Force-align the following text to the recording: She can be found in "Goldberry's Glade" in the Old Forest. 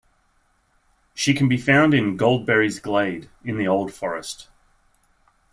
She 1.13 1.35
can 1.35 1.47
be 1.47 1.57
found 1.57 1.93
in 1.93 2.17
"Goldberry's 2.17 2.79
Glade" 2.79 3.29
in 3.43 3.59
the 3.59 3.67
Old 3.67 3.93
Forest. 3.93 4.47